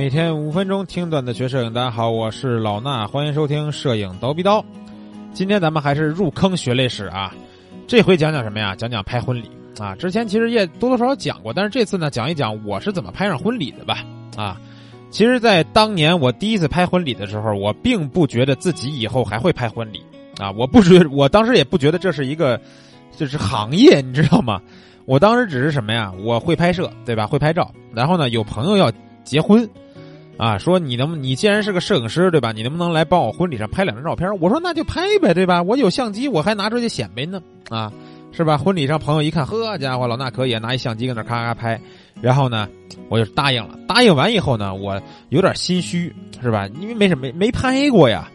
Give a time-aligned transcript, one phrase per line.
[0.00, 4.64] 每天五分钟听段子学摄影，大家好，我是老衲，欢迎收听摄影刀逼刀。
[5.34, 7.34] 今天咱们还是入坑学历史啊，
[7.86, 8.74] 这回讲讲什么呀？
[8.74, 9.94] 讲讲拍婚礼啊。
[9.94, 14.02] 之前其实也多多少少讲过，但是这次呢，讲一讲我是怎么拍上婚礼的吧。
[14.38, 14.58] 啊，
[15.10, 20.02] 其实，在当年我第一次拍婚礼的时候，我并不觉得自己以后还会拍婚礼
[20.38, 22.58] 啊，我不觉， 我当时也不觉得这是一个，
[23.18, 24.62] 就是行业，你知道吗？
[25.04, 26.10] 我当时只是什么呀？
[26.24, 27.26] 我会拍摄，对吧？
[27.26, 28.90] 会拍照，然后呢，有朋友要
[29.24, 29.68] 结婚。
[30.40, 32.50] 啊，说你能，你既然是个摄影师，对吧？
[32.50, 34.26] 你能不能来帮我婚礼上拍两张照片？
[34.40, 35.62] 我说那就拍呗，对吧？
[35.62, 37.92] 我有相机，我还拿出去显摆呢，啊，
[38.32, 38.56] 是吧？
[38.56, 41.78] 婚礼上朋友一看，呵家伙，老衲可以拿一相机跟那咔咔拍，
[42.22, 42.66] 然后呢，
[43.10, 43.78] 我就答应了。
[43.86, 46.10] 答应完以后呢，我有点心虚，
[46.40, 46.66] 是吧？
[46.80, 48.26] 因为没什么没没拍过呀，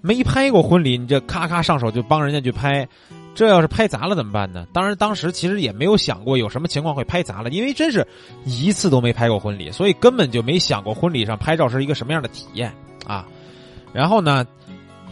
[0.00, 2.88] 没拍过婚礼，你这咔咔上手就帮人家去拍。
[3.34, 4.66] 这要是拍砸了怎么办呢？
[4.72, 8.06] 当然，当时其实也没有想过有什么情况会拍砸了，因为真是
[8.44, 12.72] 一次都没拍过婚礼，所以根本就没想过婚礼上拍照是一个什么样的体验
[13.06, 13.26] 啊。
[13.92, 14.46] 然后呢，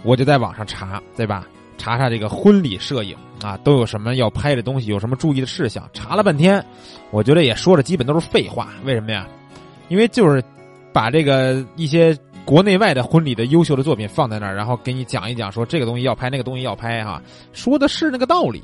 [0.03, 1.47] 我就在网上查，对吧？
[1.79, 5.89] 查查这个婚礼摄影啊，都有什么要拍的东西，有什么注意的事项？
[5.95, 6.63] 查了半天，
[7.11, 8.69] 我觉得也说的基本都是废话。
[8.85, 9.27] 为什么呀？
[9.89, 10.45] 因为就是
[10.93, 12.15] 把这个一些。
[12.51, 18.61] 国内外的婚礼的优秀的作品放在那儿，然后给你讲一讲，说这个东西要拍，那个东西要拍，哈，说的是那个道理。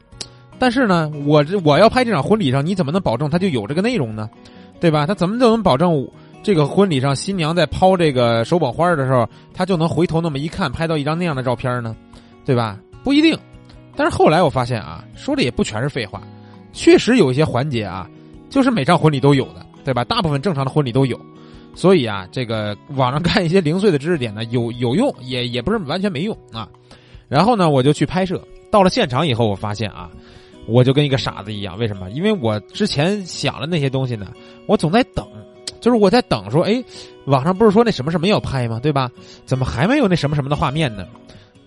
[0.59, 4.28] 但是呢，我这我要拍这场婚礼上，你怎么能保证它就有这个内容呢？
[4.81, 5.06] 对吧？
[5.06, 6.05] 他怎么就能保证
[6.43, 11.95] 这个婚礼上新娘在抛这个手捧花的时候，他就能回头那么一看，拍到一张那样的照片呢？
[12.45, 12.77] 对吧？
[13.05, 13.39] 不一定。
[13.95, 16.21] 但是后来我发现啊，说的也不全是废话，
[16.73, 18.11] 确实有一些环节啊，
[18.50, 20.03] 就是每场婚礼都有的，对吧？
[20.03, 21.17] 大部分正常的婚礼都有。
[21.77, 26.67] 所以啊，这个网上看一些零碎的知识点呢，有有用，也也不是完全没用啊。
[27.29, 30.11] 然后呢，我就去拍摄，到了现场以后，我发现啊，
[30.67, 31.77] 我就跟一个傻子一样。
[31.79, 32.09] 为什么？
[32.11, 34.33] 因为我之前想的那些东西呢，
[34.67, 35.27] 我总在等，
[35.79, 36.83] 就是我在等说，哎，
[37.27, 38.81] 网上不是说那什么什么要拍吗？
[38.83, 39.11] 对吧？
[39.45, 41.07] 怎么还没有那什么什么的画面呢？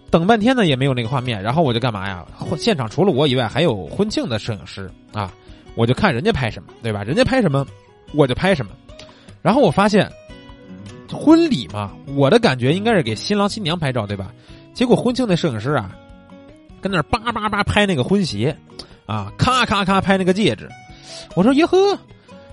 [0.10, 1.40] 等半天呢，也没有那个画面。
[1.40, 2.26] 然后我就干嘛呀？
[2.58, 5.32] 现场除了我以外，还有婚庆的摄影师啊，
[5.76, 7.04] 我就看人家拍什么，对吧？
[7.04, 7.64] 人家拍什么，
[8.16, 8.72] 我就拍什么。
[9.42, 10.12] 然后我发现，
[11.12, 14.32] 婚礼嘛，我的感觉应该是给新郎新娘拍照，对吧？
[14.74, 15.96] 结果婚庆那摄影师啊，
[16.82, 18.56] 跟那叭叭叭拍那个婚鞋，
[19.06, 20.70] 啊，咔咔咔拍那个戒指。
[21.36, 21.78] 我说耶呵，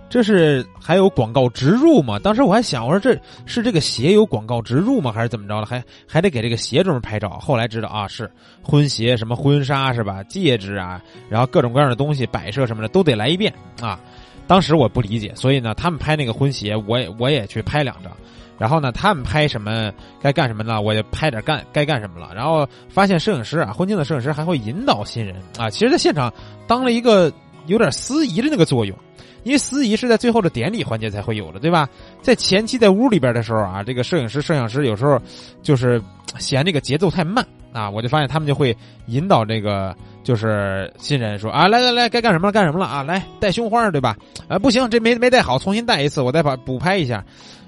[0.09, 2.19] 这是还有广告植入吗？
[2.19, 5.13] 当时我还想，我说这是这个鞋有广告植入吗？
[5.13, 5.67] 还是怎么着了？
[5.67, 7.39] 还还得给这个鞋专门拍照？
[7.39, 8.31] 后来知道啊，是
[8.63, 10.23] 婚鞋，什么婚纱是吧？
[10.25, 14.01] 戒指啊，然后各种各样的东西摆设什么的都得来一遍啊。
[14.47, 18.13] 当时我不理解，所以呢，他们拍那个婚鞋，我也我也去拍两张，
[18.59, 20.81] 然后呢，他们拍什么该干什么呢？
[20.81, 22.31] 我就拍点干该干什么了。
[22.35, 26.33] 然后发现摄影师啊，婚庆的摄影师还会引导新人啊，其实在现场
[26.67, 27.33] 当了一个
[27.67, 28.97] 有点司仪的那个作用，
[29.43, 31.89] 因为司仪是在最后的典礼环节才会有的，对吧？
[32.23, 35.21] 在前期在屋里边的时候啊，这个摄影师、摄像师有时候
[35.63, 36.03] 就是
[36.39, 39.95] 嫌这个节奏太慢啊，我就发现他们就会引导这个。
[40.27, 44.17] 就是新人说啊，来来来，该干什么了干什么了啊，来戴胸花对吧？
[44.49, 47.25] 啊，不行，这没没戴好，重新戴一次，我再把补拍一下。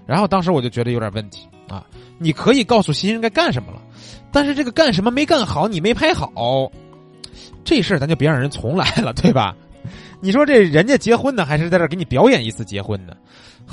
[0.07, 1.87] 然后当时我就觉得有点问题啊，
[2.19, 3.81] 你可以告诉新人该干什么了，
[4.33, 6.69] 但是这个干什么没干好，你没拍好，
[7.63, 9.55] 这事儿咱就别让人重来了，对吧？
[10.21, 13.15] 你说这人家结婚呢，还是在这给你表演一次结婚呢？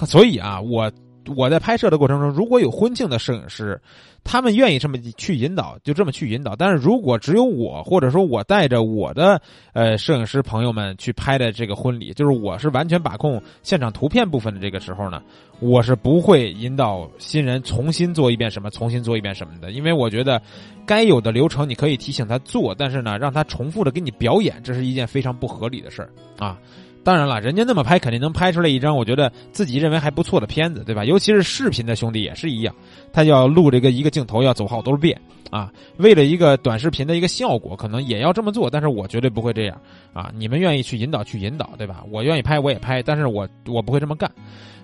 [0.05, 0.91] 所以啊，我。
[1.35, 3.79] 我在拍摄的过程中，如果有婚庆的摄影师，
[4.23, 6.55] 他们愿意这么去引导，就这么去引导。
[6.55, 9.41] 但是如果只有我，或者说我带着我的
[9.73, 15.21] 呃摄影师朋友们去拍的这个婚礼，就是我是完全把控现场图片部分的这个时候呢，
[15.59, 20.41] 我是不会引导新人重新做一遍什么，重新做一遍什么的，因为我觉得
[20.85, 26.57] 该有的流程你可以提醒他做，但是呢，让他重复的给你表演，这是一件非常不合理的事儿啊。
[27.05, 31.05] 当然了，人家那么拍，肯定能拍出来一张我觉得自己认为还不错的片子，对吧？
[31.05, 32.73] 尤其是视频的兄弟也是一样，
[33.13, 35.15] 他要录这个一个镜头要走好多遍
[35.51, 38.67] 啊，为了一个短视频的一个效果，可能也要这么做。
[38.71, 39.79] 但是我绝对不会这样
[40.13, 40.31] 啊！
[40.35, 42.03] 你们愿意去引导去引导，对吧？
[42.11, 44.31] 我愿意拍我也拍，但是我我不会这么干。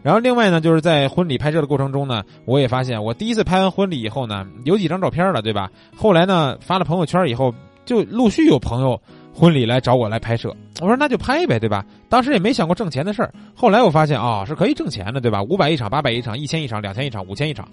[0.03, 5.71] 然后另外呢，就是在婚礼拍摄的过程中呢，我也发现，我第一次拍完婚礼以后呢，有几张照片了，对吧？
[5.95, 7.51] 后来呢，发了朋友圈以后，
[7.83, 9.01] 就陆续有朋友。
[9.33, 11.85] 婚礼来找我来拍摄，我说那就拍呗，对吧？
[12.09, 13.33] 当时也没想过挣钱的事儿。
[13.55, 15.41] 后来我发现啊，是可以挣钱的，对吧？
[15.43, 17.67] 五百一场，八百一场，一千一场，两千一场，五千一场，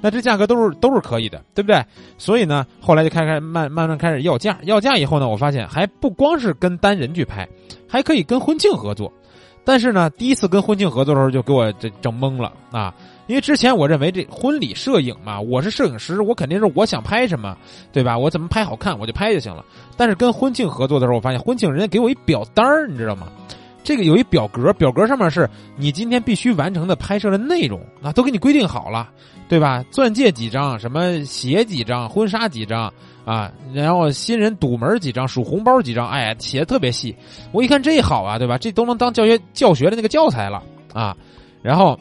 [0.00, 1.82] 那这价格都是都是可以的，对不对？
[2.18, 7.48] 所以呢，后来就开开慢慢慢开始要价，要价以后呢，我发现还不光是跟单人去拍，
[7.88, 9.12] 还可以跟婚庆合作。
[9.66, 12.92] 但是呢，第一次跟婚庆合作的时候，就给我这整懵了啊。
[13.26, 17.56] 因为之前我认为这婚礼摄影嘛，我是摄影师，我肯定是我想拍什么，
[17.92, 18.18] 对吧？
[18.18, 19.64] 我怎么拍好看我就拍就行了。
[19.96, 23.28] 但是跟婚庆合作的时候，我发现婚庆人家给我一表单儿，你知道吗？
[23.82, 29.10] 这个有一表格，表格上面是你今天必须完成的拍摄的内容啊，都给你规定好了，
[29.46, 29.84] 对吧？
[29.90, 32.90] 钻戒几张，什么鞋几张，婚纱几张
[33.26, 37.14] 啊，然后新人堵门几张，数红包几张，哎，写的特别细。
[37.52, 38.56] 我一看这好啊，对吧？
[38.56, 40.62] 这都能当教学教学的那个教材了
[40.94, 41.14] 啊。
[41.60, 41.98] 然后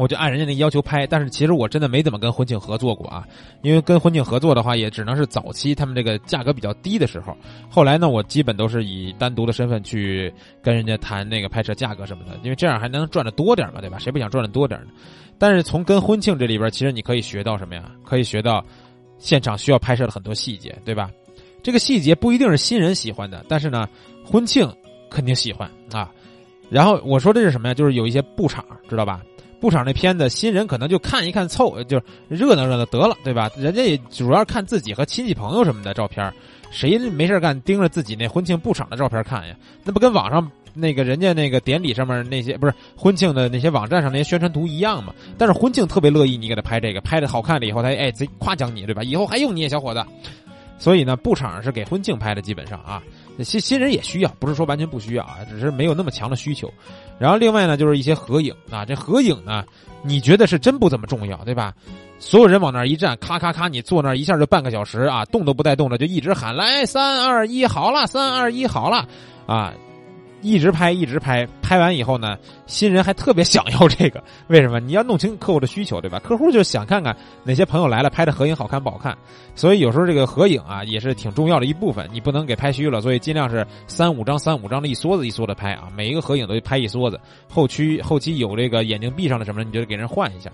[0.00, 3.22] 我就按人家那要求拍，但是其实我真的没怎么跟婚庆合作过啊，
[3.60, 7.36] 因为跟婚庆合作的话，也只能是早期他们这个价格比较低的时候。
[7.68, 10.32] 后来呢，我基本都是以单独的身份去
[10.62, 13.98] 跟人家谈那个拍摄价格什么的，因为这样还能赚的多点嘛，对吧？
[13.98, 14.86] 谁不想赚的多点呢？
[15.38, 17.90] 但是从跟婚庆这里边，其实你可以学到什么呀？
[18.02, 18.64] 可以学到
[19.18, 21.10] 现场需要拍摄的很多细节，对吧？
[21.62, 23.86] 这个细节不一定是新人喜欢的，但是呢，
[24.24, 24.66] 婚庆
[25.10, 26.10] 肯定喜欢啊。
[26.70, 27.74] 然后我说这是什么呀？
[27.74, 29.20] 就是有一些布场，知道吧？
[29.60, 33.50] 布场那片子，新人可能就看一看凑，就热闹热闹得了，对吧？
[33.56, 36.32] 人家也主要看自己和亲戚朋友什么的照片，
[36.70, 39.54] 谁没事干盯着自己那婚庆布场的照片看呀？
[39.84, 45.12] 那不跟网上那个人家那个典礼上面那些不是婚庆的那些网站上那些宣传图一样吗？
[45.36, 49.02] 但是婚庆特别乐意你给他拍这个，拍的好看了以后，他哎贼夸奖你，对吧？
[49.02, 50.04] 以后还用你，小伙子。
[50.78, 53.02] 所以呢，布场是给婚庆拍的，基本上啊，
[53.44, 56.72] 新新人也需要，不是说完全不需要啊，只是没有那么强的需求。
[57.18, 59.64] 然后另外呢，就是一些合影啊，这合影呢，
[60.02, 61.72] 你觉得是真不怎么重要，对吧？
[62.18, 69.06] 所有人往那儿一站，咔咔咔，你坐那儿一下就半个小时啊，动都不带动的，就一直喊来三二一，好了，三二一，好了，
[69.46, 69.72] 啊。
[70.42, 72.36] 一直拍，一直拍，拍完以后呢，
[72.66, 74.80] 新人还特别想要这个，为什么？
[74.80, 76.18] 你要弄清客户的需求，对吧？
[76.18, 79.16] 客户就想看看哪些朋友来了，拍的合影好看不好看。
[79.54, 83.00] 所以有时候这个合影啊，也是挺重要的一部分，你不能给拍虚了。
[83.00, 87.20] 所以尽量是三五张、三五张的一梭子一梭子拍啊，每一个合影都拍一梭子。
[87.48, 90.50] 后期后期有这个眼睛闭上了什么，你就给人换一下。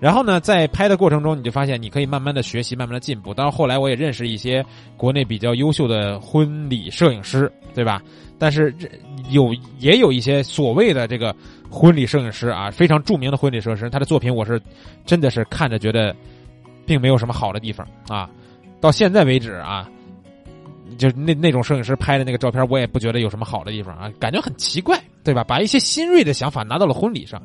[0.00, 3.34] 然后呢，在拍的过程中，你就发现你可以慢慢的学习，慢慢的进步。
[3.34, 4.64] 当然后来我也认识一些
[4.96, 8.00] 国内比较优秀的婚礼摄影师，对吧？
[8.38, 8.88] 但是这
[9.30, 11.34] 有也有一些所谓的这个
[11.68, 14.62] 婚礼摄影师啊，非常著名的婚礼摄影师，他的作品我是
[15.04, 16.14] 真的是看着觉得
[16.86, 18.30] 并没有什么好的地方啊。
[18.80, 19.90] 到现在为止啊，
[20.96, 25.42] 就那那种摄影师拍的那个照片，我也不觉得有什么好的地方啊，感觉很奇怪，对吧？
[25.42, 27.42] 把一些新锐的想法拿到了婚礼上，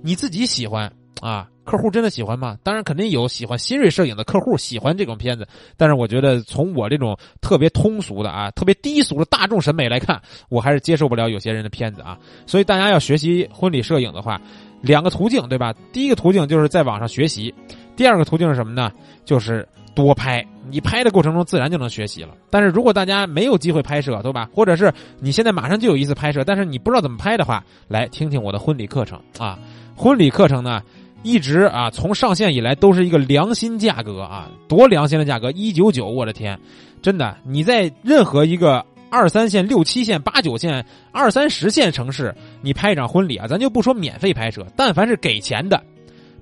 [0.00, 0.92] 你自己喜欢。
[1.20, 2.56] 啊，客户真的喜欢吗？
[2.64, 5.46] 当然，肯定有喜欢新锐摄影的客户喜欢这种片子。
[5.76, 12.18] 但是，我觉得从我这种特别通俗的啊、特别低俗的大众审美来看，我还是接受不了有些人的片子啊。
[12.46, 14.40] 所以，大家要学习婚礼摄影的话，
[14.80, 15.72] 两个途径，对吧？
[15.92, 17.54] 第一个途径就是在网上学习，
[17.94, 18.90] 第二个途径是什么呢？
[19.24, 20.44] 就是多拍。
[20.68, 22.34] 你拍的过程中自然就能学习了。
[22.50, 24.48] 但是如果大家没有机会拍摄，对吧？
[24.52, 29.56] 或者是你现在马上就有一次拍摄，但是你不知道怎么拍的话，来听听我的婚礼课程啊。
[29.94, 30.82] 婚礼课程呢？
[31.22, 36.58] 一直啊，从上线以来都是一个良心价格啊，多良心的价格，一九九，我的天，
[37.00, 45.82] 真的，你在任何一个二三线、六七线、八九线、二三十线城市，你拍一场婚礼啊，咱就不说免费拍摄，但凡是给钱的，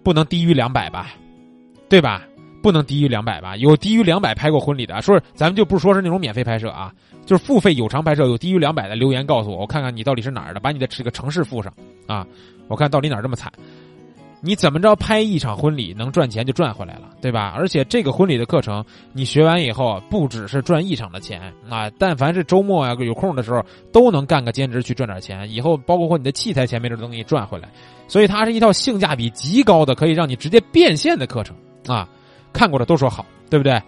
[0.03, 1.15] 不能低于两百吧，
[1.89, 2.23] 对吧？
[2.63, 3.57] 不能低于两百吧？
[3.57, 6.93] 有低于两百拍过婚礼的，说咱们就不说是那种免费拍摄啊，
[7.25, 11.73] 就是付费有偿拍摄，有低于两百的留言告诉我，我看看你到底是哪儿的，把你的这个城市附上
[12.07, 12.27] 啊，
[12.69, 13.51] 我看到底哪儿这么惨。
[14.41, 17.53] 你怎么着拍一场婚礼能赚钱就赚回来了，对吧？
[17.57, 25.51] 而且这个婚礼的课程你学完以后，不只是赚一场的钱啊，但凡是周末啊有空的时候，都能干个兼职去赚点钱。
[25.51, 27.69] 以后包括你的器材钱，没准都给你赚回来。
[28.09, 31.55] 所以它是一套性价比极高的，可以让你直接变现的课程
[31.87, 32.09] 啊！
[32.53, 33.81] 看过的都说好，对不对？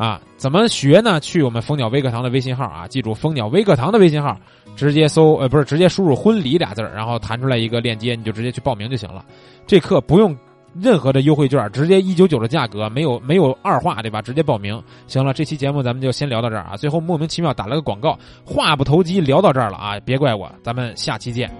[0.00, 1.20] 啊，怎么学呢？
[1.20, 4.34] 去我们蜂鸟微课堂的微信号啊，记住蜂鸟微课堂的微信号，
[4.74, 9.22] 直接搜呃不是直接输入“婚礼”俩字儿然后弹出来一个链接，你就直接去报名就行了。
[9.66, 10.34] 这课不用
[10.74, 14.22] 任何的优惠券，直接一九九的价格，没有没有二话，对吧？
[14.22, 14.82] 直接报名。
[15.06, 16.78] 行了，这期节目咱们就先聊到这儿啊。
[16.78, 21.50] 最后莫名其妙打了个广告，话不投机聊到这儿了啊，别怪我，咱们下期见。